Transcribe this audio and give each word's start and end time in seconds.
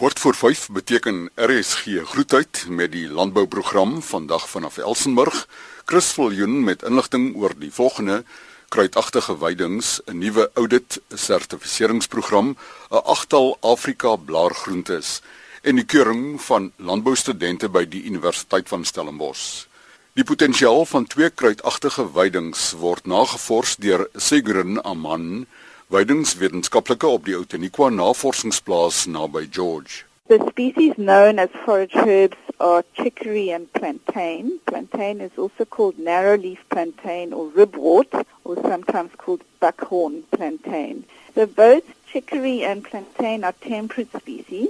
Kort 0.00 0.18
voor 0.18 0.34
5 0.34 0.68
beteken 0.72 1.30
RSG 1.34 1.84
groetheid 2.04 2.64
met 2.68 2.92
die 2.92 3.08
landbouprogram 3.08 4.02
vandag 4.02 4.48
vanaf 4.48 4.78
Elsenburg. 4.78 5.48
Chris 5.84 6.06
Viljoen 6.06 6.64
met 6.64 6.82
inligting 6.82 7.36
oor 7.36 7.52
die 7.58 7.72
volgende 7.72 8.24
kruidagtige 8.68 9.38
weidings, 9.38 10.00
'n 10.04 10.18
nuwe 10.18 10.50
audit 10.54 11.00
sertifiseringsprogram, 11.14 12.56
'n 12.90 13.04
agtal 13.04 13.56
Afrika 13.60 14.16
blaargroentes 14.16 15.20
en 15.62 15.74
die 15.74 15.84
keuring 15.84 16.42
van 16.42 16.72
landboustudente 16.76 17.68
by 17.68 17.84
die 17.88 18.04
Universiteit 18.04 18.68
van 18.68 18.84
Stellenbosch. 18.84 19.66
Die 20.12 20.24
potensiaal 20.24 20.86
van 20.86 21.06
twee 21.06 21.30
kruidagtige 21.30 22.12
weidings 22.12 22.72
word 22.72 23.06
nagevors 23.06 23.76
deur 23.76 24.08
Segrun 24.14 24.82
Aman 24.84 25.46
Weidingswetenskaplike 25.90 27.06
op 27.06 27.24
die 27.26 27.34
Outeniqua 27.34 27.88
Navorsingsplaas 27.90 29.08
naby 29.10 29.48
George. 29.50 30.04
The 30.28 30.38
species 30.48 30.94
known 30.94 31.40
as 31.42 31.48
forage 31.64 31.96
herbs 31.96 32.38
are 32.60 32.84
chicory 32.94 33.50
and 33.50 33.66
plantain. 33.72 34.60
Plantain 34.66 35.20
is 35.20 35.32
also 35.36 35.64
called 35.64 35.98
narrowleaf 35.98 36.58
plantain 36.68 37.32
or 37.32 37.50
ribwort 37.50 38.24
or 38.44 38.54
sometimes 38.62 39.10
called 39.16 39.42
buckhorn 39.58 40.22
plantain. 40.30 41.02
So 41.34 41.46
both 41.46 41.82
chicory 42.06 42.62
and 42.62 42.84
plantain 42.84 43.42
are 43.42 43.58
temperate 43.60 44.16
species, 44.16 44.68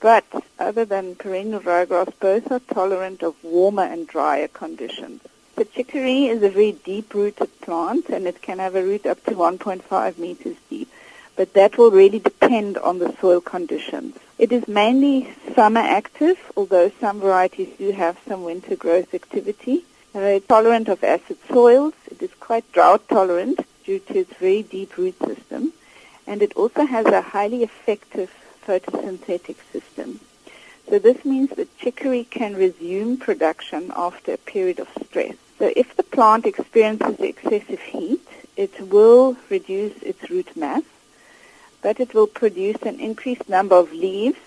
but 0.00 0.24
other 0.58 0.86
than 0.86 1.16
perennial 1.16 1.60
ryegrass, 1.60 2.10
both 2.20 2.50
are 2.50 2.64
tolerant 2.72 3.22
of 3.22 3.34
warmer 3.44 3.84
and 3.84 4.08
drier 4.08 4.48
conditions. 4.48 5.20
The 5.56 5.64
chicory 5.64 6.26
is 6.26 6.42
a 6.42 6.50
very 6.50 6.72
deep-rooted 6.72 7.60
plant 7.60 8.08
and 8.08 8.26
it 8.26 8.42
can 8.42 8.58
have 8.58 8.74
a 8.74 8.82
root 8.82 9.06
up 9.06 9.22
to 9.26 9.30
1.5 9.30 10.18
meters 10.18 10.56
deep, 10.68 10.90
but 11.36 11.52
that 11.52 11.78
will 11.78 11.92
really 11.92 12.18
depend 12.18 12.76
on 12.78 12.98
the 12.98 13.14
soil 13.20 13.40
conditions. 13.40 14.16
It 14.36 14.50
is 14.50 14.66
mainly 14.66 15.32
summer 15.54 15.80
active, 15.80 16.38
although 16.56 16.90
some 16.98 17.20
varieties 17.20 17.68
do 17.78 17.92
have 17.92 18.18
some 18.26 18.42
winter 18.42 18.74
growth 18.74 19.14
activity. 19.14 19.84
Uh, 20.12 20.20
it's 20.20 20.46
tolerant 20.48 20.88
of 20.88 21.04
acid 21.04 21.38
soils. 21.48 21.94
It 22.10 22.20
is 22.20 22.34
quite 22.40 22.70
drought 22.72 23.08
tolerant 23.08 23.64
due 23.84 24.00
to 24.00 24.18
its 24.18 24.34
very 24.34 24.64
deep 24.64 24.96
root 24.96 25.16
system, 25.24 25.72
and 26.26 26.42
it 26.42 26.52
also 26.56 26.84
has 26.84 27.06
a 27.06 27.22
highly 27.22 27.62
effective 27.62 28.32
photosynthetic 28.66 29.58
system. 29.70 30.18
So 30.88 30.98
this 30.98 31.24
means 31.24 31.50
that 31.50 31.78
chicory 31.78 32.24
can 32.24 32.56
resume 32.56 33.18
production 33.18 33.92
after 33.94 34.34
a 34.34 34.38
period 34.38 34.80
of 34.80 34.88
stress. 35.04 35.36
So 35.64 35.72
if 35.74 35.96
the 35.96 36.02
plant 36.02 36.44
experiences 36.44 37.18
excessive 37.20 37.80
heat, 37.80 38.20
it 38.54 38.78
will 38.92 39.34
reduce 39.48 39.96
its 40.02 40.28
root 40.28 40.54
mass, 40.54 40.82
but 41.80 41.98
it 42.00 42.12
will 42.12 42.26
produce 42.26 42.76
an 42.82 43.00
increased 43.00 43.48
number 43.48 43.74
of 43.74 43.90
leaves, 43.90 44.38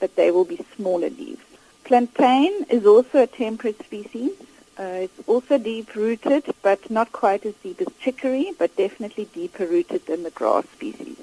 but 0.00 0.16
they 0.16 0.30
will 0.30 0.44
be 0.44 0.62
smaller 0.76 1.08
leaves. 1.08 1.40
Plantain 1.84 2.66
is 2.68 2.84
also 2.84 3.22
a 3.22 3.26
temperate 3.26 3.82
species. 3.86 4.32
Uh, 4.78 5.06
it's 5.06 5.18
also 5.26 5.56
deep-rooted, 5.56 6.44
but 6.60 6.90
not 6.90 7.10
quite 7.10 7.46
as 7.46 7.54
deep 7.62 7.80
as 7.80 7.88
chicory, 7.98 8.52
but 8.58 8.76
definitely 8.76 9.24
deeper 9.32 9.64
rooted 9.64 10.04
than 10.04 10.24
the 10.24 10.30
grass 10.30 10.66
species. 10.74 11.16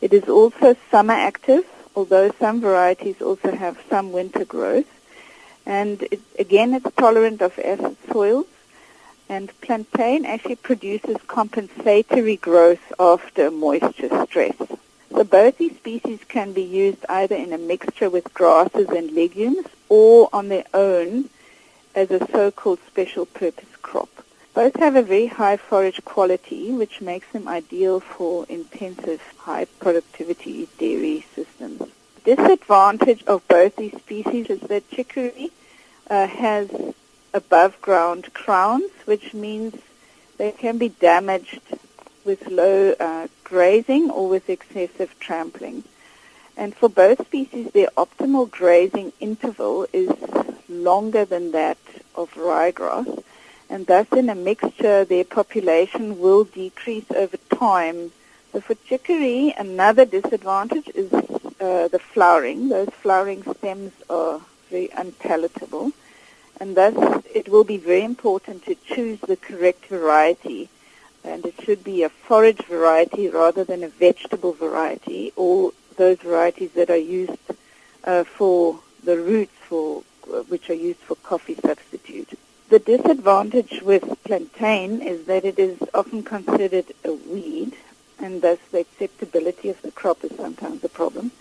It 0.00 0.12
is 0.12 0.28
also 0.28 0.74
summer 0.90 1.14
active, 1.14 1.64
although 1.94 2.32
some 2.40 2.60
varieties 2.60 3.22
also 3.22 3.54
have 3.54 3.80
some 3.88 4.10
winter 4.10 4.44
growth. 4.44 4.90
And 5.64 6.02
it, 6.10 6.20
again, 6.40 6.74
it's 6.74 6.92
tolerant 6.96 7.40
of 7.40 7.56
acid 7.60 7.96
soils 8.10 8.46
and 9.30 9.58
plantain 9.60 10.26
actually 10.26 10.56
produces 10.56 11.16
compensatory 11.28 12.36
growth 12.36 12.92
after 12.98 13.48
moisture 13.48 14.26
stress. 14.26 14.56
So 15.10 15.22
both 15.22 15.56
these 15.56 15.76
species 15.76 16.18
can 16.28 16.52
be 16.52 16.62
used 16.62 17.06
either 17.08 17.36
in 17.36 17.52
a 17.52 17.58
mixture 17.58 18.10
with 18.10 18.34
grasses 18.34 18.88
and 18.88 19.12
legumes 19.12 19.66
or 19.88 20.28
on 20.32 20.48
their 20.48 20.64
own 20.74 21.30
as 21.94 22.10
a 22.10 22.26
so-called 22.32 22.80
special 22.88 23.24
purpose 23.24 23.76
crop. 23.82 24.08
Both 24.52 24.74
have 24.76 24.96
a 24.96 25.02
very 25.02 25.26
high 25.26 25.56
forage 25.56 26.04
quality, 26.04 26.72
which 26.72 27.00
makes 27.00 27.28
them 27.28 27.46
ideal 27.46 28.00
for 28.00 28.46
intensive 28.48 29.22
high 29.38 29.66
productivity 29.78 30.68
dairy 30.76 31.24
systems. 31.36 31.82
Disadvantage 32.24 33.22
of 33.24 33.46
both 33.46 33.76
these 33.76 33.96
species 33.96 34.50
is 34.50 34.60
that 34.62 34.90
chicory 34.90 35.52
uh, 36.10 36.26
has 36.26 36.68
above 37.32 37.80
ground 37.80 38.32
crowns, 38.34 38.90
which 39.04 39.34
means 39.34 39.74
they 40.38 40.52
can 40.52 40.78
be 40.78 40.88
damaged 40.88 41.60
with 42.24 42.46
low 42.48 42.94
uh, 42.98 43.28
grazing 43.44 44.10
or 44.10 44.28
with 44.28 44.48
excessive 44.50 45.14
trampling. 45.20 45.84
And 46.56 46.74
for 46.74 46.88
both 46.88 47.26
species, 47.26 47.70
their 47.72 47.88
optimal 47.96 48.50
grazing 48.50 49.12
interval 49.20 49.86
is 49.92 50.10
longer 50.68 51.24
than 51.24 51.52
that 51.52 51.78
of 52.14 52.32
ryegrass, 52.34 53.22
and 53.68 53.86
thus 53.86 54.06
in 54.12 54.28
a 54.28 54.34
mixture, 54.34 55.04
their 55.04 55.24
population 55.24 56.18
will 56.18 56.44
decrease 56.44 57.10
over 57.12 57.36
time. 57.54 58.12
So 58.52 58.60
for 58.60 58.74
chicory, 58.74 59.54
another 59.56 60.04
disadvantage 60.04 60.88
is 60.94 61.12
uh, 61.12 61.88
the 61.88 62.00
flowering. 62.12 62.68
Those 62.68 62.88
flowering 62.88 63.42
stems 63.42 63.92
are 64.08 64.40
very 64.70 64.90
unpalatable 64.96 65.92
and 66.60 66.76
thus 66.76 67.24
it 67.34 67.48
will 67.48 67.64
be 67.64 67.78
very 67.78 68.04
important 68.04 68.64
to 68.66 68.74
choose 68.74 69.18
the 69.20 69.36
correct 69.36 69.86
variety 69.86 70.68
and 71.24 71.44
it 71.44 71.54
should 71.62 71.82
be 71.82 72.02
a 72.02 72.08
forage 72.08 72.64
variety 72.66 73.28
rather 73.28 73.64
than 73.64 73.82
a 73.82 73.88
vegetable 73.88 74.52
variety 74.52 75.32
or 75.36 75.72
those 75.96 76.18
varieties 76.18 76.70
that 76.72 76.90
are 76.90 76.96
used 76.96 77.38
uh, 78.04 78.24
for 78.24 78.80
the 79.02 79.16
roots 79.16 79.54
for 79.68 80.02
which 80.48 80.70
are 80.70 80.74
used 80.74 81.00
for 81.00 81.16
coffee 81.16 81.56
substitute. 81.56 82.38
The 82.68 82.78
disadvantage 82.78 83.82
with 83.82 84.22
plantain 84.22 85.02
is 85.02 85.26
that 85.26 85.44
it 85.44 85.58
is 85.58 85.78
often 85.92 86.22
considered 86.22 86.92
a 87.04 87.12
weed 87.12 87.74
and 88.18 88.42
thus 88.42 88.58
the 88.70 88.80
acceptability 88.80 89.70
of 89.70 89.82
the 89.82 89.90
crop 89.90 90.22
is 90.24 90.36
sometimes 90.36 90.84
a 90.84 90.88
problem. 90.88 91.32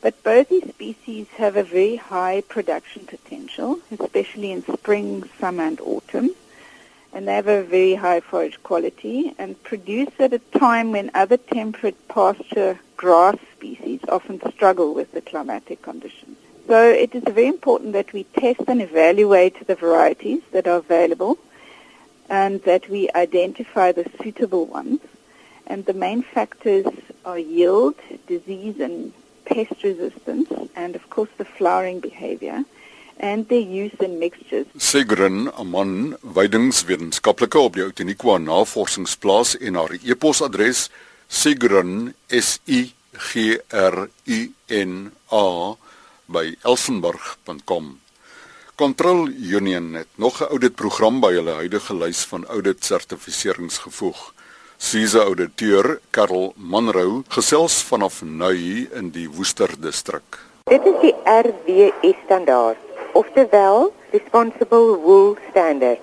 But 0.00 0.22
both 0.22 0.48
these 0.48 0.68
species 0.68 1.26
have 1.36 1.56
a 1.56 1.62
very 1.62 1.96
high 1.96 2.42
production 2.42 3.06
potential, 3.06 3.80
especially 3.90 4.52
in 4.52 4.62
spring, 4.62 5.28
summer, 5.40 5.64
and 5.64 5.80
autumn. 5.80 6.30
And 7.12 7.26
they 7.26 7.34
have 7.34 7.48
a 7.48 7.62
very 7.62 7.94
high 7.94 8.20
forage 8.20 8.62
quality 8.62 9.34
and 9.38 9.62
produce 9.62 10.12
at 10.18 10.34
a 10.34 10.38
time 10.38 10.92
when 10.92 11.10
other 11.14 11.38
temperate 11.38 12.08
pasture 12.08 12.78
grass 12.96 13.36
species 13.54 14.00
often 14.08 14.40
struggle 14.52 14.94
with 14.94 15.12
the 15.12 15.22
climatic 15.22 15.82
conditions. 15.82 16.36
So 16.66 16.90
it 16.90 17.14
is 17.14 17.22
very 17.24 17.46
important 17.46 17.92
that 17.92 18.12
we 18.12 18.24
test 18.24 18.62
and 18.66 18.82
evaluate 18.82 19.66
the 19.66 19.76
varieties 19.76 20.42
that 20.52 20.66
are 20.66 20.78
available 20.78 21.38
and 22.28 22.62
that 22.64 22.88
we 22.88 23.08
identify 23.14 23.92
the 23.92 24.10
suitable 24.20 24.66
ones. 24.66 25.00
And 25.66 25.86
the 25.86 25.94
main 25.94 26.22
factors 26.22 26.86
are 27.24 27.38
yield, 27.38 27.94
disease, 28.26 28.80
and 28.80 29.12
pest 29.46 29.82
resistance 29.82 30.50
and 30.74 30.94
of 30.94 31.04
course 31.08 31.30
the 31.38 31.44
flowering 31.56 32.00
behavior 32.00 32.64
and 33.18 33.48
their 33.48 33.60
use 33.60 33.94
in 34.00 34.18
mixtures. 34.18 34.66
Segrin 34.76 35.48
Aman, 35.56 36.16
weidingswetenskaplike 36.20 37.58
op 37.58 37.76
die 37.78 37.84
Outeniqua 37.86 38.36
Navorsingsplaas 38.38 39.56
en 39.56 39.78
haar 39.80 39.96
e-posadres 40.02 40.88
segrin 41.28 42.12
s 42.28 42.58
i 42.66 42.82
g 43.16 43.56
r 43.72 44.08
u 44.26 44.40
n 44.68 45.12
a 45.32 45.46
by 46.26 46.46
elsenburg.com. 46.62 47.96
Control 48.76 49.28
Union 49.28 49.94
het 49.94 50.12
nog 50.20 50.42
'n 50.42 50.50
ouditprogram 50.52 51.20
by 51.20 51.32
hulle 51.32 51.54
huidige 51.62 51.94
lys 51.96 52.24
van 52.28 52.44
audit 52.44 52.84
sertifiseringsgevoeg 52.84 54.16
gevoeg. 54.16 54.35
Siese 54.78 55.22
auditeur 55.24 56.00
Karel 56.12 56.52
Manrou 56.56 57.22
gesels 57.32 57.78
vanaf 57.88 58.18
Nui 58.22 58.84
in 58.92 59.08
die 59.10 59.24
Woester 59.26 59.72
distrik. 59.80 60.36
Dit 60.68 60.84
is 60.84 60.98
die 61.00 61.14
RWS 61.24 62.18
standaard, 62.26 62.76
oftewel 63.16 63.88
Responsible 64.12 64.98
Wool 65.00 65.38
Standard. 65.48 66.02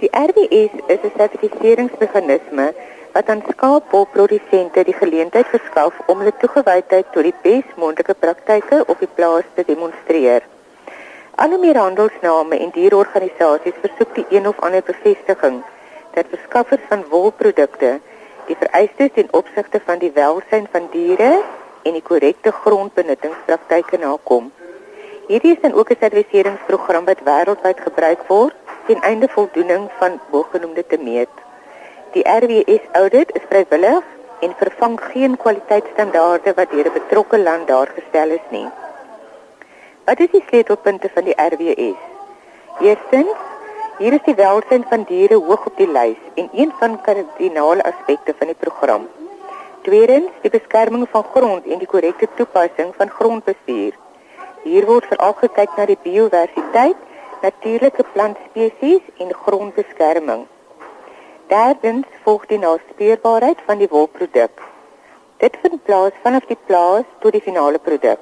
Die 0.00 0.08
RWS 0.08 0.72
is 0.88 1.04
'n 1.04 1.12
sertifiseringsmeganisme 1.18 2.72
wat 3.12 3.28
aan 3.28 3.44
skaapwolprodusente 3.50 4.84
die 4.84 4.96
geleentheid 4.96 5.46
verskaf 5.46 5.92
om 6.06 6.18
hulle 6.18 6.32
toegewydheid 6.40 7.12
tot 7.12 7.22
die 7.28 7.36
besmoontlike 7.44 8.14
praktyke 8.14 8.84
op 8.86 8.98
die 9.04 9.12
plaas 9.14 9.44
te 9.54 9.64
demonstreer. 9.66 10.40
Alle 11.36 11.58
meer 11.58 11.76
handelsname 11.76 12.56
en 12.58 12.72
dierorganisasies 12.72 13.84
versoek 13.84 14.14
die 14.14 14.26
een 14.30 14.48
of 14.48 14.60
ander 14.60 14.82
bevestiging 14.82 15.62
dat 16.14 16.26
verskaffers 16.28 16.82
van 16.88 17.04
wolprodukte 17.08 18.00
die 18.46 18.56
vereistes 18.56 19.12
ten 19.14 19.28
opsigte 19.30 19.80
van 19.84 19.98
die 19.98 20.12
welsyn 20.14 20.66
van 20.72 20.88
diere 20.92 21.42
en 21.82 21.92
die 21.92 22.02
korrekte 22.02 22.52
grondbenuttingspraktyke 22.52 23.98
nakom. 23.98 24.50
Hierdie 25.28 25.54
is 25.54 25.62
dan 25.62 25.72
ook 25.72 25.90
'n 25.90 26.00
sertifiseringsprogram 26.00 27.04
wat 27.04 27.24
wêreldwyd 27.24 27.80
gebruik 27.80 28.22
word 28.28 28.54
ten 28.86 29.00
einde 29.00 29.28
voldoening 29.28 29.90
van 29.98 30.20
bogenoemde 30.30 30.86
te 30.86 30.98
meet. 30.98 31.34
Die 32.12 32.24
RWS 32.28 32.84
audit 32.92 33.32
is 33.34 33.46
vrywillig 33.48 34.04
en 34.40 34.54
vervang 34.58 35.00
geen 35.12 35.36
kwaliteitsstandaarde 35.36 36.52
wat 36.54 36.70
deur 36.70 36.86
'n 36.86 36.98
betrokke 36.98 37.38
land 37.38 37.66
daar 37.68 37.90
gestel 37.94 38.28
is 38.28 38.46
nie. 38.50 38.68
Wat 40.04 40.20
is 40.20 40.30
die 40.30 40.44
sleutelpunte 40.48 41.10
van 41.14 41.24
die 41.24 41.38
RWS? 41.50 42.00
Eerstens, 42.80 43.38
hier 43.98 44.12
is 44.16 44.22
die 44.26 44.34
welstand 44.34 44.86
van 44.88 45.04
diere 45.08 45.36
hoog 45.46 45.66
op 45.66 45.76
die 45.76 45.88
lys 45.88 46.20
en 46.40 46.48
een 46.52 46.72
van 46.78 47.00
kardinale 47.00 47.84
aspekte 47.84 48.34
van 48.38 48.52
die 48.52 48.56
program. 48.64 49.08
Tweedens, 49.82 50.30
die 50.42 50.50
beskerming 50.50 51.06
van 51.10 51.24
grond 51.34 51.66
en 51.66 51.78
die 51.78 51.90
korrekte 51.90 52.28
toepassing 52.36 52.94
van 52.96 53.10
grondbestuur. 53.10 53.96
Hier 54.62 54.86
word 54.86 55.08
veral 55.10 55.34
gekyk 55.40 55.76
na 55.76 55.86
die 55.90 55.98
biodiversiteit, 56.04 56.96
natuurlike 57.42 58.04
plantspesies 58.14 59.08
en 59.18 59.34
grondbeskerming. 59.44 60.46
Derdens, 61.50 62.06
volg 62.24 62.46
die 62.46 62.60
naspeurbaarheid 62.62 63.58
van 63.66 63.82
die 63.82 63.90
wolproduk. 63.90 64.62
Dit 65.42 65.58
vind 65.60 65.82
plaas 65.84 66.14
vanaf 66.22 66.46
die 66.46 66.58
plaas 66.66 67.04
tot 67.20 67.34
die 67.34 67.42
finale 67.42 67.82
produk. 67.82 68.20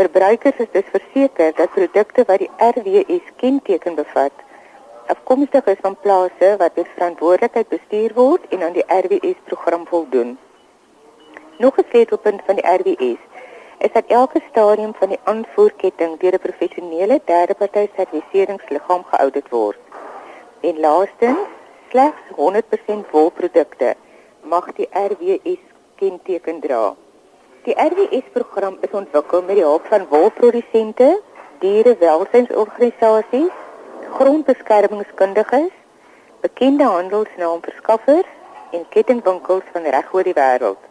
Verbruikers 0.00 0.58
is 0.58 0.70
dus 0.72 0.92
verseker 0.92 1.52
dat 1.56 1.72
produkte 1.78 2.24
wat 2.26 2.42
die 2.42 2.50
RWS 2.58 3.26
kenteken 3.36 3.94
bevat, 3.94 4.32
afkomstig 5.14 5.66
is 5.72 5.80
van 5.80 5.96
plase 6.04 6.54
wat 6.58 6.76
met 6.76 6.94
verantwoordelikheid 6.94 7.68
bestuur 7.68 8.14
word 8.14 8.46
en 8.54 8.62
aan 8.62 8.76
die 8.78 8.86
RWS 8.86 9.38
program 9.44 9.86
voldoen. 9.86 10.38
Nog 11.58 11.78
'n 11.78 11.86
sleutelpunt 11.90 12.40
van 12.46 12.56
die 12.58 12.68
RWS 12.78 13.20
is 13.78 13.92
dat 13.92 14.04
elke 14.06 14.40
stadium 14.50 14.94
van 14.94 15.08
die 15.08 15.22
aanvoerketting 15.32 16.18
deur 16.20 16.34
'n 16.34 16.46
professionele 16.46 17.20
derdeparty 17.24 17.88
serviseringsliggaam 17.96 19.04
geaudit 19.12 19.48
word. 19.48 19.78
En 20.60 20.80
laastens, 20.80 21.48
slegs 21.88 22.22
100% 22.36 23.10
wolprodukte 23.10 23.94
mag 24.42 24.72
die 24.72 24.88
RWS 24.92 25.62
kenteken 25.94 26.60
dra. 26.60 26.94
Die 27.62 27.74
RWS-program 27.76 28.76
is 28.80 28.90
ontwikkel 28.90 29.42
met 29.42 29.54
die 29.54 29.64
hulp 29.64 29.86
van 29.86 30.06
wolprodusente, 30.08 31.20
dierewelsynsorganisasies, 31.58 33.52
grondbeskermingskundiges, 34.16 35.72
bekende 36.40 36.84
handelsnaamverskaffers 36.84 38.26
en 38.72 38.88
kettingwinkels 38.94 39.64
van 39.72 39.82
reg 39.94 40.14
oor 40.14 40.24
die 40.26 40.34
wêreld. 40.36 40.82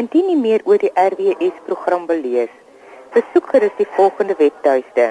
Indien 0.00 0.26
jy 0.30 0.36
meer 0.38 0.62
oor 0.68 0.80
die 0.82 0.94
RWS 0.94 1.56
program 1.66 2.04
wil 2.10 2.20
lees, 2.22 2.52
besoek 3.14 3.46
gerus 3.54 3.76
die 3.78 3.90
volgende 3.96 4.34
webtuiste: 4.38 5.06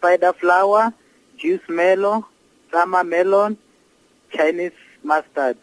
spider 0.00 0.32
flower, 0.32 0.94
juice 1.36 1.68
melon, 1.68 2.24
summer 2.72 3.04
melon, 3.04 3.58
Chinese 4.32 4.80
mustard. 5.04 5.60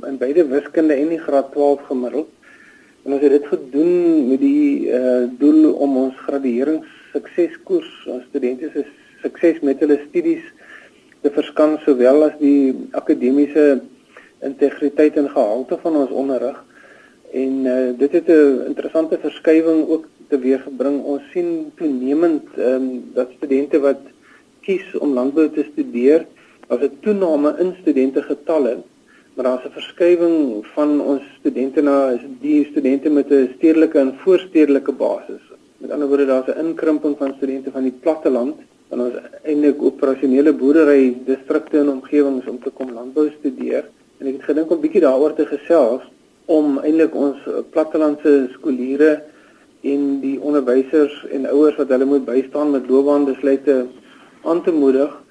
in 0.08 0.16
beide 0.18 0.44
wiskunde 0.48 0.96
en 0.96 1.10
die 1.12 1.20
graad 1.22 1.52
12 1.54 1.90
gemiddeld. 1.90 2.30
En 3.02 3.16
ons 3.16 3.22
het 3.22 3.32
dit 3.34 3.46
gedoen 3.50 4.28
met 4.28 4.40
die 4.40 4.90
uh 4.94 5.22
doel 5.38 5.72
om 5.72 5.96
ons 6.04 6.18
graduerings 6.26 6.90
sukseskoers 7.12 7.88
ons 8.06 8.26
studente 8.30 8.70
se 8.70 8.84
sukses 9.22 9.58
met 9.66 9.80
hulle 9.82 9.98
studies 10.04 10.44
te 11.22 11.32
verskans 11.34 11.82
sowel 11.86 12.28
as 12.28 12.36
die 12.38 12.70
akademiese 12.98 13.64
integriteit 14.46 15.18
en 15.18 15.28
gehalte 15.30 15.78
van 15.82 15.98
ons 16.02 16.14
onderrig. 16.22 16.62
En 17.42 17.66
uh 17.74 17.90
dit 17.98 18.14
het 18.18 18.28
'n 18.28 18.70
interessante 18.70 19.18
verskywing 19.18 19.88
ook 19.88 20.06
teweeggebring. 20.28 21.02
Ons 21.02 21.22
sien 21.32 21.72
toenemend 21.76 22.44
um, 22.58 23.10
dat 23.14 23.34
studente 23.36 23.80
wat 23.80 24.00
kies 24.62 24.86
om 24.98 25.12
landbou 25.18 25.50
te 25.50 25.66
studeer, 25.72 26.26
as 26.68 26.80
'n 26.80 26.98
toename 27.00 27.56
in 27.58 27.74
studente 27.82 28.22
getalle 28.22 28.82
maar 29.34 29.44
daar's 29.44 29.64
'n 29.64 29.78
verskywing 29.80 30.66
van 30.74 31.00
ons 31.00 31.22
studente 31.38 31.80
na 31.82 32.18
die 32.40 32.64
studente 32.70 33.10
met 33.10 33.30
'n 33.30 33.54
stedelike 33.56 33.98
en 33.98 34.14
voorstedelike 34.24 34.92
basis. 34.92 35.42
Met 35.76 35.90
ander 35.90 36.08
woorde 36.08 36.26
daar's 36.26 36.48
'n 36.48 36.66
inkrimping 36.66 37.16
van 37.18 37.34
studente 37.36 37.70
van 37.70 37.82
die 37.82 37.98
platteland 38.00 38.56
in 38.90 39.00
ons 39.00 39.14
eintlik 39.42 39.82
operasionele 39.82 40.52
boerdery 40.52 41.16
distrikte 41.24 41.78
en 41.78 41.88
omgewings 41.88 42.46
om 42.46 42.58
te 42.62 42.70
kom 42.70 42.90
landbou 42.92 43.30
studeer 43.38 43.84
en 44.18 44.26
ek 44.26 44.32
het 44.32 44.42
gedink 44.42 44.70
om 44.70 44.80
bietjie 44.80 45.00
daaroor 45.00 45.34
te 45.34 45.46
gesels 45.46 46.02
om 46.44 46.78
eintlik 46.78 47.14
ons 47.14 47.38
plattelandse 47.70 48.48
skooliere 48.52 49.22
en 49.80 50.20
die 50.20 50.36
onderwysers 50.40 51.24
en 51.30 51.46
ouers 51.46 51.76
wat 51.76 51.88
hulle 51.88 52.04
moet 52.04 52.24
bystaan 52.24 52.70
met 52.70 52.90
loopbaanbesluite 52.90 53.86
aan 54.44 54.62
te 54.62 54.72
moedig 54.72 55.21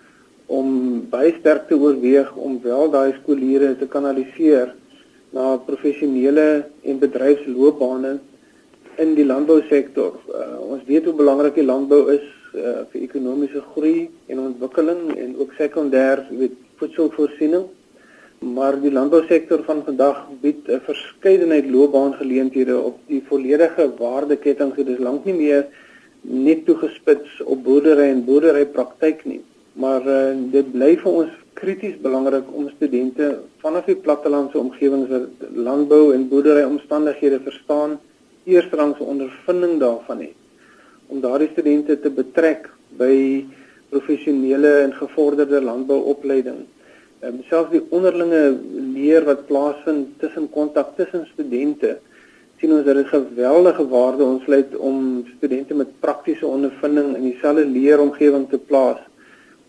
om 0.51 0.67
baie 1.11 1.31
sterk 1.39 1.67
te 1.69 1.77
oorweeg 1.79 2.31
om 2.35 2.59
wel 2.63 2.91
daai 2.91 3.13
skooliere 3.21 3.73
te 3.79 3.87
kanaliseer 3.87 4.73
na 5.35 5.55
professionele 5.67 6.47
en 6.83 6.99
bedryfsloopbane 6.99 8.17
in 8.99 9.13
die 9.15 9.25
landbousektor. 9.25 10.17
Uh, 10.27 10.57
ons 10.73 10.83
weet 10.87 11.07
hoe 11.07 11.15
belangrik 11.15 11.55
die 11.55 11.67
landbou 11.67 12.01
is 12.13 12.25
uh, 12.53 12.83
vir 12.91 13.05
ekonomiese 13.05 13.61
groei 13.73 14.09
en 14.27 14.41
ontwikkeling 14.49 15.05
en 15.15 15.37
ook 15.39 15.55
sekondêr, 15.59 16.25
jy 16.31 16.41
weet, 16.45 16.57
voedselvoorsiening. 16.81 17.69
Maar 18.41 18.79
die 18.81 18.91
landbousektor 18.91 19.61
van 19.67 19.83
vandag 19.85 20.25
bied 20.41 20.67
'n 20.67 20.81
verskeidenheid 20.87 21.69
loopbaangeleenthede 21.69 22.75
op 22.77 22.97
die 23.07 23.21
volledige 23.29 23.85
waardeketting. 23.99 24.73
Dit 24.75 24.87
is 24.87 24.99
lank 24.99 25.25
nie 25.25 25.37
meer 25.37 25.67
net 26.21 26.65
toegespits 26.65 27.41
op 27.45 27.63
boerdery 27.63 28.09
en 28.09 28.25
boerderypraktyk 28.25 29.25
nie, 29.25 29.41
maar 29.73 30.07
uh, 30.07 30.35
dit 30.51 30.71
bly 30.71 30.95
vir 30.99 31.11
ons 31.11 31.37
krities 31.53 31.97
belangrik 32.01 32.47
om 32.55 32.69
studente 32.75 33.27
vanaf 33.63 33.87
die 33.87 33.95
plattelandse 33.95 34.59
omgewings 34.59 35.09
wat 35.11 35.47
landbou 35.55 36.13
en 36.15 36.27
boerdery 36.29 36.63
omstandighede 36.67 37.39
verstaan, 37.45 37.99
eerstrangs 38.43 38.99
ondervinding 38.99 39.79
daarvan 39.79 40.23
het 40.25 40.37
om 41.11 41.19
daardie 41.19 41.49
studente 41.51 41.97
te 41.99 42.09
betrek 42.09 42.69
by 42.97 43.43
professionele 43.91 44.69
en 44.85 44.93
gevorderde 44.95 45.59
landbouopleiding. 45.61 46.61
Ehm 47.21 47.41
selfs 47.49 47.73
die 47.73 47.83
onderlinge 47.93 48.55
leer 48.95 49.27
wat 49.27 49.45
plaasvind 49.49 50.15
tussen 50.23 50.47
kontak 50.55 50.95
tussen 50.95 51.27
studente 51.33 51.97
sien 52.61 52.73
ons 52.73 52.85
dat 52.85 52.95
dit 52.95 53.09
geweldige 53.09 53.87
waarde 53.91 54.23
ontsluit 54.23 54.75
om 54.77 55.25
studente 55.35 55.73
met 55.73 55.99
praktiese 55.99 56.47
ondervinding 56.47 57.15
in 57.17 57.27
dieselfde 57.29 57.65
leeromgewing 57.65 58.47
te 58.49 58.57
plaas 58.57 59.01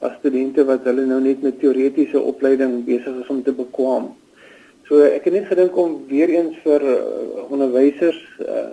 as 0.03 0.17
studente 0.19 0.65
wat 0.67 0.87
hulle 0.89 1.07
nou 1.07 1.21
net 1.23 1.43
met 1.43 1.61
teoretiese 1.61 2.21
opleiding 2.21 2.81
besig 2.87 3.23
is 3.23 3.31
om 3.31 3.43
te 3.43 3.55
bekwam. 3.55 4.11
So 4.89 5.05
ek 5.07 5.29
het 5.29 5.37
net 5.37 5.47
gedink 5.51 5.77
om 5.79 6.01
weer 6.11 6.33
eens 6.35 6.59
vir 6.65 6.83
uh, 6.83 6.97
onderwysers, 7.49 8.19
uh, 8.43 8.73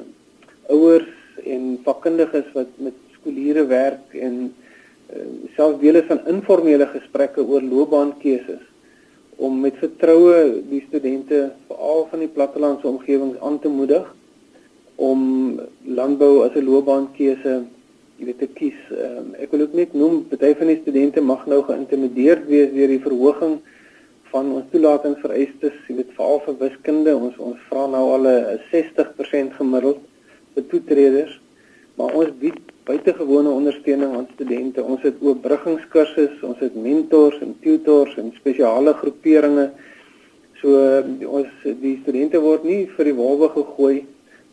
ouers 0.73 1.09
en 1.45 1.77
vakkundiges 1.85 2.49
wat 2.55 2.73
met 2.81 2.97
skooliere 3.19 3.67
werk 3.69 4.17
en 4.17 4.41
uh, 4.49 5.27
selfs 5.55 5.79
dele 5.83 6.03
van 6.09 6.25
informele 6.33 6.89
gesprekke 6.91 7.45
oor 7.45 7.61
loopbaankeuses 7.61 8.65
om 9.39 9.61
met 9.63 9.77
vertroue 9.79 10.63
die 10.67 10.81
studente 10.87 11.45
veral 11.69 12.07
van 12.11 12.25
die 12.25 12.31
plattelandse 12.33 12.89
omgewings 12.89 13.39
aan 13.45 13.59
te 13.63 13.71
moedig 13.71 14.07
om 14.99 15.21
landbou 15.85 16.43
as 16.43 16.57
'n 16.57 16.65
loopbaankeuse 16.65 17.53
jy 18.19 18.27
weet 18.27 18.41
te 18.43 18.49
kies. 18.51 18.79
Um, 18.91 19.33
ek 19.39 19.53
wil 19.53 19.63
ook 19.63 19.75
net 19.79 19.93
noem 19.95 20.23
party 20.27 20.51
van 20.59 20.71
die 20.73 20.79
studente 20.81 21.21
mag 21.23 21.45
nou 21.47 21.61
geïntimideerd 21.67 22.49
wees 22.51 22.73
deur 22.73 22.91
die 22.91 23.03
verhoging 23.03 23.59
van 24.29 24.49
ons 24.53 24.67
toelatingsvereistes, 24.73 25.77
jy 25.87 25.95
weet 26.01 26.11
veral 26.17 26.41
vir 26.45 26.57
wiskunde. 26.59 27.15
Ons 27.15 27.39
ons 27.41 27.61
vra 27.69 27.85
nou 27.87 28.03
al 28.17 28.27
'n 28.27 28.59
60% 28.71 29.55
gemiddeld 29.57 30.03
vir 30.53 30.67
toetreders, 30.73 31.39
maar 31.97 32.13
ons 32.13 32.35
bied 32.43 32.59
buitengewone 32.85 33.49
ondersteuning 33.49 34.15
aan 34.17 34.27
studente. 34.33 34.83
Ons 34.83 35.01
het 35.01 35.15
oopbruggingskursusse, 35.21 36.45
ons 36.45 36.59
het 36.59 36.75
mentors 36.75 37.39
en 37.41 37.55
tutors 37.63 38.17
en 38.17 38.33
spesiale 38.35 38.93
groeperinge. 38.93 39.71
So 40.61 40.75
ons 41.25 41.47
die 41.63 41.99
studente 42.01 42.39
word 42.41 42.63
nie 42.63 42.85
vir 42.97 43.05
die 43.05 43.15
wolwe 43.15 43.49
gegooi 43.55 44.05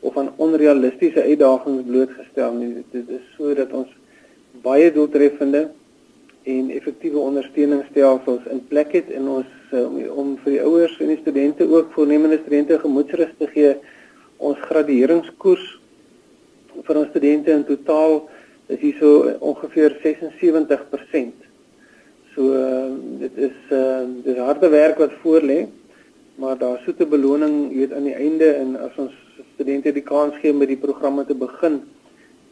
of 0.06 0.16
aan 0.20 0.32
onrealistiese 0.42 1.22
uitdagings 1.22 1.86
blootgestel 1.88 2.54
nie. 2.60 2.84
Dit 2.94 3.10
is 3.18 3.24
sodat 3.36 3.72
ons 3.74 3.90
baie 4.64 4.92
doeltreffende 4.92 5.66
en 6.46 6.70
effektiewe 6.70 7.18
ondersteuningsstelsels 7.18 8.46
in 8.52 8.62
plek 8.70 8.94
het 8.94 9.10
en 9.18 9.26
ons 9.40 9.72
um, 9.74 9.98
om 10.22 10.36
vir 10.44 10.56
die 10.56 10.62
ouers 10.62 10.94
en 11.02 11.10
die 11.10 11.18
studente 11.18 11.66
ook 11.66 11.90
voornemende 11.96 12.38
studente 12.44 12.78
gemoedsrus 12.78 13.34
te 13.40 13.50
gee 13.50 13.74
ons 14.36 14.60
gradueringskoers 14.68 15.66
vir 16.86 17.00
ons 17.00 17.10
studente 17.10 17.50
in 17.50 17.66
totaal 17.66 18.20
is 18.70 18.80
hier 18.82 18.96
so 19.00 19.32
ongeveer 19.50 19.96
76%. 20.02 21.44
So 22.34 22.52
uh, 22.52 22.94
dit 23.22 23.42
is 23.48 23.58
uh, 23.74 24.02
dis 24.26 24.40
harde 24.42 24.70
werk 24.70 24.98
wat 25.02 25.14
voor 25.22 25.46
lê, 25.46 25.60
maar 26.36 26.58
daar 26.58 26.82
soete 26.84 27.06
beloning, 27.08 27.70
jy 27.70 27.84
weet 27.84 27.94
aan 27.96 28.10
die 28.10 28.16
einde 28.16 28.50
en 28.58 28.74
as 28.86 28.98
ons 29.00 29.14
studente 29.54 29.92
die 29.92 30.02
kans 30.02 30.36
gee 30.40 30.52
om 30.52 30.62
met 30.62 30.68
die 30.68 30.80
programme 30.80 31.24
te 31.26 31.34
begin, 31.34 31.80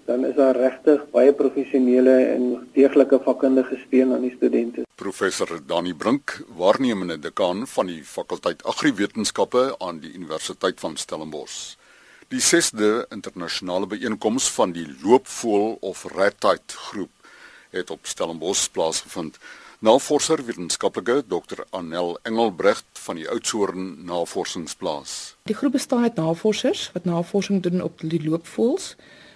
dan 0.05 0.25
is 0.29 0.35
daar 0.37 0.57
regtig 0.57 1.05
baie 1.13 1.33
professionele 1.33 2.17
en 2.35 2.69
deeglike 2.77 3.21
vakkundige 3.25 3.79
steun 3.87 4.13
aan 4.13 4.27
die 4.27 4.35
studente. 4.37 4.85
Professor 5.01 5.49
Dani 5.67 5.95
Brink, 5.95 6.37
waarnemende 6.57 7.19
dekaan 7.19 7.67
van 7.67 7.87
die 7.87 8.03
fakulteit 8.05 8.65
Agriwetenskappe 8.65 9.75
aan 9.79 9.99
die 10.05 10.13
Universiteit 10.13 10.81
van 10.81 10.97
Stellenbosch. 10.97 11.75
Die 12.29 12.41
6de 12.41 13.07
internasionale 13.15 13.87
byeenkoms 13.87 14.51
van 14.53 14.73
die 14.73 14.87
loopvoël 15.03 15.77
of 15.81 16.05
redtide 16.13 16.79
groep 16.89 17.11
het 17.71 17.91
op 17.91 18.07
Stellenbosch 18.07 18.69
plaasgevind. 18.71 19.39
Navorser 19.85 20.41
wetenskaplike 20.41 21.27
Dr 21.29 21.67
Anel 21.77 22.15
Engelbrecht 22.25 22.87
van 23.05 23.19
die 23.21 23.27
Oudtshoorn 23.29 23.99
Navorsingsplaas. 24.09 25.35
Die 25.45 25.55
groep 25.55 25.75
bestaan 25.77 26.03
uit 26.03 26.15
navorsers 26.17 26.87
wat 26.95 27.05
navorsing 27.05 27.61
doen 27.63 27.83
op 27.85 28.01
die 28.01 28.23
loopvoëls. 28.25 28.95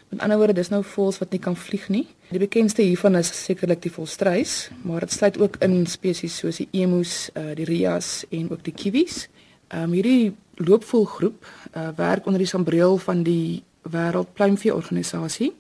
Met 0.08 0.22
ander 0.24 0.38
woorde, 0.40 0.54
dis 0.56 0.70
nou 0.72 0.80
voëls 0.84 1.18
wat 1.20 1.36
nie 1.36 1.40
kan 1.44 1.56
vlieg 1.56 1.84
nie. 1.92 2.06
Die 2.32 2.40
bekendste 2.40 2.86
hiervan 2.86 3.20
is 3.20 3.28
sekerlik 3.42 3.82
die 3.84 3.92
volstruis, 3.92 4.70
maar 4.88 5.04
dit 5.04 5.12
sluit 5.12 5.36
ook 5.36 5.60
in 5.68 5.82
spesies 5.84 6.40
soos 6.40 6.62
die 6.62 6.68
emus, 6.80 7.28
uh, 7.36 7.52
die 7.58 7.68
rias 7.68 8.24
en 8.30 8.48
ook 8.48 8.64
die 8.64 8.72
kiwis. 8.72 9.26
Ehm 9.68 9.90
um, 9.90 9.98
hierdie 9.98 10.32
loopvoelgroep 10.64 11.44
uh, 11.44 11.90
werk 12.00 12.24
onder 12.24 12.40
die 12.40 12.48
sambreel 12.48 12.96
van 13.04 13.20
die 13.22 13.60
Wêreld 13.84 14.32
Pluimvee 14.32 14.72
Organisasie. 14.72 15.52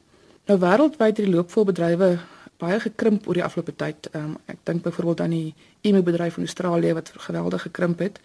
Nou 0.48 0.56
wêreldwyd 0.64 1.18
het 1.18 1.24
die 1.26 1.34
loopvoelbedrywe 1.34 2.14
baie 2.58 2.80
gekrimp 2.80 3.26
oor 3.28 3.38
die 3.38 3.44
afgelope 3.44 3.74
tyd. 3.76 4.08
Um, 4.14 4.36
ek 4.46 4.62
dink 4.66 4.82
byvoorbeeld 4.82 5.20
aan 5.20 5.34
die 5.34 5.54
emu 5.86 6.02
bedryf 6.02 6.38
in 6.38 6.46
Australië 6.46 6.94
wat 6.98 7.12
geweldig 7.14 7.62
gekrimp 7.62 7.98
het. 7.98 8.20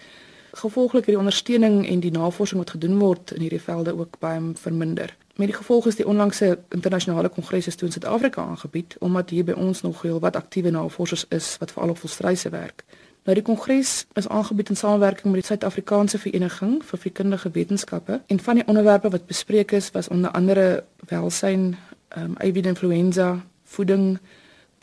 Gevolglik 0.54 1.06
het 1.06 1.14
die 1.16 1.18
ondersteuning 1.18 1.88
en 1.90 2.00
die 2.00 2.12
navorsing 2.12 2.62
wat 2.62 2.76
gedoen 2.76 3.00
word 3.00 3.32
in 3.34 3.42
hierdie 3.42 3.62
velde 3.62 3.98
ook 3.98 4.20
baie 4.22 4.42
verminder. 4.62 5.16
Met 5.36 5.50
die 5.50 5.56
gevolg 5.58 5.88
is 5.90 5.96
die 5.98 6.06
onlangse 6.08 6.60
internasionale 6.70 7.30
kongresse 7.30 7.76
toe 7.76 7.88
in 7.88 7.94
Suid-Afrika 7.94 8.42
aangebied 8.42 8.96
omdat 9.00 9.30
hier 9.30 9.46
by 9.46 9.56
ons 9.58 9.82
nog 9.82 10.02
heel 10.02 10.20
wat 10.20 10.36
aktiewe 10.36 10.70
navorsers 10.70 11.26
is 11.30 11.56
wat 11.60 11.72
veral 11.72 11.90
op 11.90 11.98
volstruise 11.98 12.50
werk. 12.50 12.84
Nou 13.24 13.36
die 13.36 13.46
kongres 13.46 14.06
is 14.14 14.28
aangebied 14.28 14.70
in 14.70 14.76
samewerking 14.76 15.34
met 15.34 15.42
die 15.42 15.48
Suid-Afrikaanse 15.48 16.20
Vereniging 16.20 16.82
vir 16.86 17.00
Veekundige 17.00 17.50
Wetenskappe 17.52 18.22
en 18.28 18.40
van 18.40 18.60
die 18.60 18.68
onderwerpe 18.68 19.10
wat 19.10 19.26
bespreek 19.26 19.72
is 19.72 19.90
was 19.92 20.08
onder 20.08 20.32
andere 20.32 20.84
welsyn, 21.10 21.76
ehm 22.08 22.24
um, 22.24 22.36
avian 22.38 22.70
influenza, 22.76 23.40
voeding, 23.74 24.18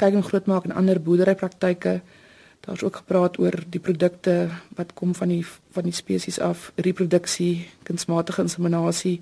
kyk 0.00 0.16
en 0.18 0.26
grootmaak 0.26 0.66
en 0.68 0.76
ander 0.76 1.00
boerderypraktyke. 1.02 2.00
Daar's 2.60 2.82
ook 2.84 3.00
gepraat 3.02 3.38
oor 3.40 3.56
die 3.72 3.80
produkte 3.80 4.50
wat 4.76 4.92
kom 4.94 5.14
van 5.14 5.32
die 5.32 5.44
van 5.72 5.86
die 5.88 5.96
spesies 5.96 6.40
af, 6.40 6.72
reproduksie, 6.76 7.68
kunsmatige 7.88 8.42
inseminasie, 8.42 9.20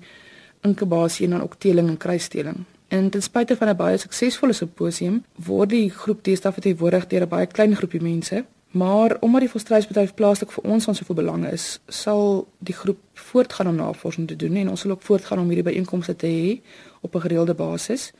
inkubasie 0.61 1.25
en 1.25 1.37
dan 1.37 1.47
ook 1.47 1.55
teeling 1.57 1.87
en 1.87 1.97
kruisstelling. 1.97 2.63
En 2.87 3.09
ten 3.09 3.21
spyte 3.21 3.55
van 3.55 3.69
'n 3.69 3.75
baie 3.75 3.97
suksesvolle 3.97 4.53
simposium 4.53 5.23
word 5.35 5.69
die 5.69 5.89
groep 5.89 6.23
deesdae 6.23 6.51
verteenwoordig 6.51 7.07
deur 7.07 7.21
'n 7.21 7.29
baie 7.29 7.45
klein 7.45 7.75
groepie 7.75 8.01
mense 8.01 8.45
Maar 8.69 9.17
omdat 9.19 9.41
die 9.41 9.49
volstruisbedryf 9.49 10.13
plaaslik 10.13 10.51
vir 10.51 10.63
ons 10.63 10.85
van 10.85 10.95
soveel 10.95 11.15
belang 11.15 11.45
is, 11.49 11.79
sal 11.87 12.47
die 12.57 12.73
groep 12.73 12.99
voortgaan 13.13 13.67
om 13.67 13.75
navorsing 13.75 14.27
te 14.27 14.35
doen 14.35 14.55
en 14.55 14.69
ons 14.69 14.81
sal 14.81 14.91
ook 14.91 15.01
voortgaan 15.01 15.39
om 15.39 15.47
hierdie 15.49 15.65
byeenkomste 15.71 16.15
te 16.15 16.27
hê 16.27 16.59
op 17.01 17.15
'n 17.15 17.21
gereelde 17.21 17.53
basis. 17.53 18.11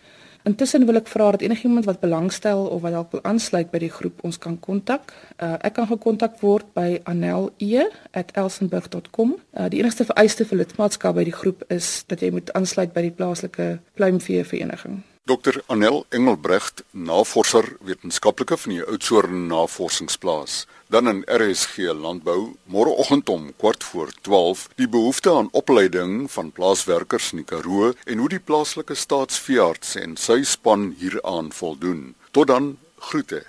Intussen 0.47 0.85
wil 0.87 0.95
ek 1.01 1.09
vra 1.11 1.35
dat 1.35 1.43
enigiemand 1.43 1.83
wat 1.85 1.99
belangstel 1.99 2.71
of 2.71 2.81
wat 2.81 2.91
dalk 2.95 3.11
wil 3.11 3.23
aansluit 3.27 3.67
by 3.71 3.79
die 3.83 3.91
groep 3.91 4.23
ons 4.23 4.37
kan 4.39 4.59
kontak. 4.59 5.13
Uh, 5.35 5.59
ek 5.59 5.73
kan 5.75 5.87
gekontak 5.89 6.39
word 6.39 6.73
by 6.73 7.01
anel.e@elsenburg.com. 7.11 9.35
Uh, 9.35 9.67
die 9.69 9.79
enigste 9.83 10.05
vereiste 10.07 10.45
vir 10.47 10.57
lidmaatskap 10.63 11.15
by 11.19 11.23
die 11.27 11.35
groep 11.35 11.67
is 11.67 12.07
dat 12.07 12.23
jy 12.23 12.31
moet 12.31 12.47
aansluit 12.55 12.95
by 12.95 13.01
die 13.09 13.15
plaaslike 13.19 13.83
pluimvee 13.99 14.47
vereniging. 14.47 15.03
Dr 15.25 15.61
Anel 15.67 16.05
Engelbrecht, 16.09 16.83
navorser 16.91 17.65
wetenskaplike 17.85 18.57
van 18.57 18.71
die 18.73 18.85
Oudtshoorn 18.85 19.47
Navorsingsplaas. 19.47 20.65
Dan 20.87 21.07
in 21.07 21.19
RSG 21.27 21.91
Landbou, 21.93 22.55
môreoggend 22.65 23.29
om 23.29 23.51
kwart 23.57 23.83
voor 23.83 24.09
12, 24.21 24.69
die 24.75 24.89
behoefte 24.89 25.29
aan 25.35 25.51
opleiding 25.51 26.31
van 26.31 26.51
plaaswerkers 26.51 27.29
in 27.31 27.43
die 27.43 27.45
Karoo 27.51 27.93
en 28.05 28.17
hoe 28.17 28.29
die 28.29 28.41
plaaslike 28.41 28.97
staatsveearts 28.97 29.95
en 30.01 30.17
sy 30.17 30.41
span 30.43 30.95
hieraan 30.97 31.53
voldoen. 31.53 32.15
Tot 32.31 32.49
dan, 32.49 32.77
groete. 33.11 33.43